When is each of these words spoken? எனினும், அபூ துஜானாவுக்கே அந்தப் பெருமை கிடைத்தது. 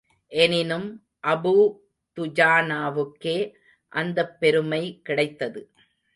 எனினும், 0.31 0.87
அபூ 1.23 1.53
துஜானாவுக்கே 2.17 3.53
அந்தப் 3.89 4.39
பெருமை 4.39 5.01
கிடைத்தது. 5.03 5.69